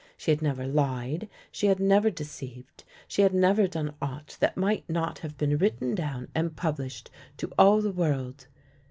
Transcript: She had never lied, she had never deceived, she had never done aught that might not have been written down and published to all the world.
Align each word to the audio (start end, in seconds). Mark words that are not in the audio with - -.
She 0.17 0.31
had 0.31 0.41
never 0.41 0.65
lied, 0.65 1.29
she 1.51 1.67
had 1.67 1.79
never 1.79 2.09
deceived, 2.09 2.83
she 3.07 3.21
had 3.21 3.35
never 3.35 3.67
done 3.67 3.93
aught 4.01 4.35
that 4.39 4.57
might 4.57 4.89
not 4.89 5.19
have 5.19 5.37
been 5.37 5.59
written 5.59 5.93
down 5.93 6.27
and 6.33 6.55
published 6.55 7.11
to 7.37 7.51
all 7.55 7.81
the 7.83 7.91
world. 7.91 8.47